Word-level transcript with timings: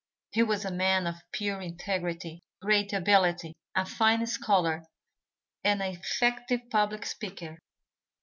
He 0.31 0.41
was 0.41 0.65
a 0.65 0.71
man 0.71 1.05
of 1.05 1.21
pure 1.31 1.61
integrity, 1.61 2.41
great 2.59 2.91
ability, 2.91 3.53
a 3.75 3.85
fine 3.85 4.25
scholar 4.25 4.83
and 5.63 5.79
an 5.79 5.93
effective 5.93 6.61
public 6.71 7.05
speaker. 7.05 7.59